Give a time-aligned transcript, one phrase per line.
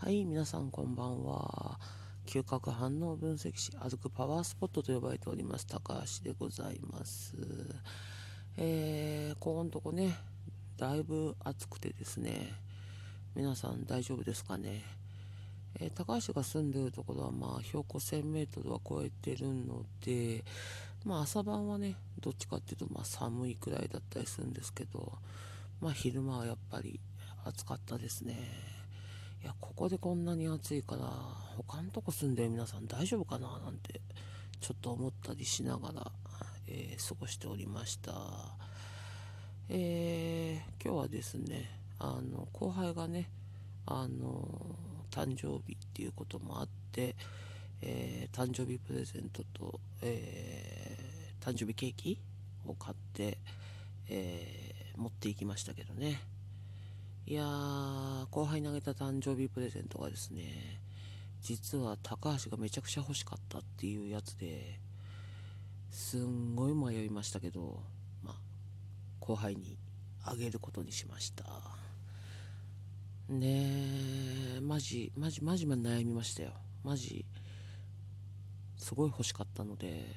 [0.00, 1.76] はい、皆さんこんばんは。
[2.24, 7.34] 嗅覚反応分析士、歩くパワースポットと呼ばれております、高橋でございます。
[8.56, 10.16] えー、ここのとこね、
[10.76, 12.52] だいぶ暑くてですね、
[13.34, 14.84] 皆さん大丈夫ですかね。
[15.80, 20.44] えー、高橋が住んでるところは、まあ、標高 1000m は超えてるので、
[21.04, 25.18] まあ、朝晩はね、どっちかっていうと、まあ、寒いくらいだったりするんですけど、
[25.80, 27.00] まあ、昼間はやっぱり
[27.44, 28.77] 暑かったですね。
[29.78, 31.08] ここでこんなに暑いから、
[31.56, 34.00] 他のとこ住んでる皆さん大丈夫かななんて、
[34.60, 36.10] ちょっと思ったりしながら、
[36.66, 38.12] えー、過ごしておりました。
[39.68, 41.70] えー、今日はですね、
[42.00, 43.30] あの、後輩がね、
[43.86, 44.74] あの、
[45.12, 47.14] 誕生日っていうこともあって、
[47.80, 52.18] えー、誕生日プレゼントと、えー、誕生日ケーキ
[52.66, 53.38] を買って、
[54.08, 56.20] えー、持っていきましたけどね。
[57.28, 60.80] いやー、後輩にあげた誕生日プレゼントがですね、
[61.42, 64.80] 実は高橋がめちゃくちゃ欲しかったっていうやつで、
[65.90, 67.82] すんごい迷いましたけど、
[68.24, 68.34] まあ、
[69.20, 69.76] 後輩に
[70.24, 71.44] あげることにしました。
[73.28, 73.66] ね
[74.56, 76.52] え、マジ、マジ、マジ悩みましたよ。
[76.82, 77.26] マジ、
[78.78, 80.16] すごい欲しかったので、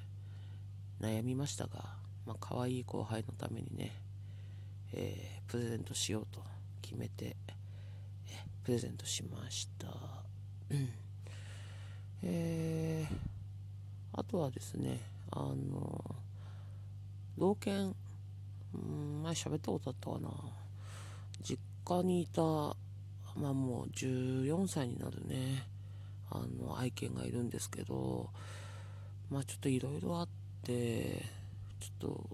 [1.02, 4.02] 悩みましたが、まあ、可愛い後輩のためにね、
[4.94, 6.40] えー、プレゼントしようと
[6.92, 7.38] 決めて
[8.66, 9.88] プレゼントしました。
[12.22, 13.16] えー、
[14.12, 15.00] あとはですね
[15.32, 16.16] あの
[17.38, 17.96] 老犬
[18.74, 20.30] うん前喋ったことあったかな。
[21.42, 22.76] 実家にいたま
[23.50, 25.64] あもう14歳になるね
[26.30, 28.30] あの愛犬がいるんですけど
[29.30, 30.28] まあちょっといろいろあっ
[30.64, 31.24] て
[31.80, 32.30] ちょっと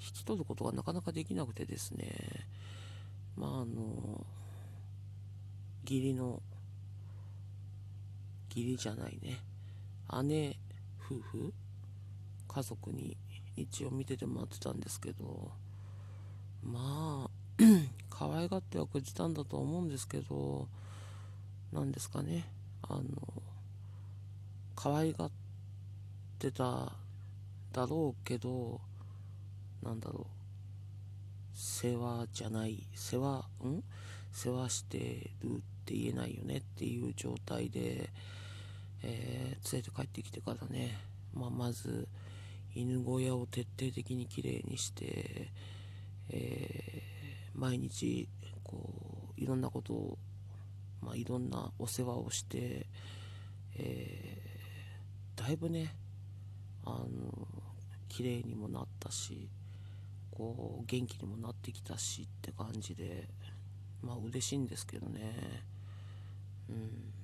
[0.00, 2.08] 引き取ることがなかなかできなくてですね。
[3.36, 4.24] まああの
[5.84, 6.40] 義理の
[8.48, 9.40] 義理じゃないね。
[10.24, 10.56] 姉
[11.04, 11.52] 夫婦
[12.46, 13.16] 家族に
[13.56, 15.50] 一応見ててもらってたんですけど
[16.62, 17.30] まあ
[18.10, 20.68] 可愛がってはくれてたんだと思うんですけど
[21.72, 22.48] 何ですかね。
[22.82, 23.02] あの
[24.76, 25.30] 可愛がっ
[26.38, 26.92] てた
[27.72, 28.80] だろうけど
[29.82, 30.43] なんだろう。
[31.54, 33.82] 世話じゃない世話ん？
[34.32, 38.10] 世話してるって言えないよねっていう状態で、
[39.02, 40.98] えー、連れて帰ってきてからね、
[41.32, 42.08] まあ、まず
[42.74, 45.52] 犬小屋を徹底的にきれいにして、
[46.30, 48.28] えー、毎日
[48.64, 48.90] こ
[49.38, 50.18] ういろんなことを、
[51.00, 52.86] まあ、いろんなお世話をして、
[53.76, 55.94] えー、だいぶね
[56.84, 57.06] あの
[58.08, 59.48] 綺麗にもなったし
[60.34, 63.28] こう元気にもなってきたしって感じで
[64.02, 65.62] まあ嬉しいんですけどね。
[66.68, 67.14] うん。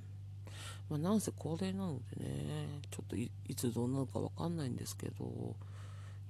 [0.90, 5.54] まあなんせ高齢なのでねちょっといつどうなるか分かんないんですけど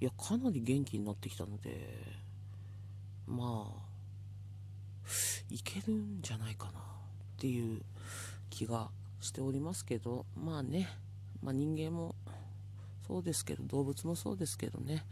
[0.01, 1.99] いやかなり元気になってきたので
[3.27, 3.91] まあ
[5.51, 6.73] いけるんじゃないかなっ
[7.39, 7.81] ていう
[8.51, 8.89] 気が
[9.21, 10.89] しておりますけどまあね、
[11.43, 12.15] まあ、人間も
[13.07, 15.05] そうですけど動物もそうですけどね。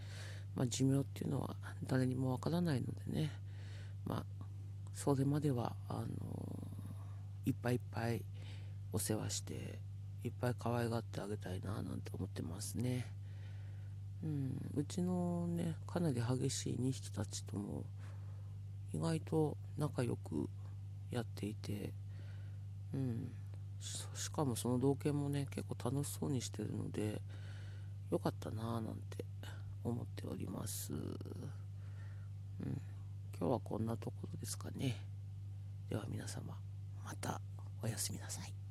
[0.58, 1.54] まあ、寿命っていうのは
[1.86, 3.30] 誰にもわからないのでね、
[4.04, 4.44] まあ、
[4.92, 6.06] それまではあの
[7.46, 8.20] いっぱいいっぱい
[8.92, 9.78] お世話して
[10.24, 13.06] いっぱい可愛がってあげたいななんて思ってますね。
[14.24, 17.84] うん、うちのねかなり激しい2匹たちとも
[18.92, 20.48] 意外と仲良く
[21.12, 21.92] やっていて、
[22.92, 23.30] うん、
[23.80, 27.20] しかもその同犬もね結構楽しそうにしてるので
[28.10, 29.24] よかったなぁなんて
[29.88, 30.92] 思っております。
[30.92, 31.06] うん、
[33.38, 34.96] 今日はこんなところですかね。
[35.88, 36.56] では皆様、
[37.04, 37.40] また
[37.82, 38.67] おやすみなさい。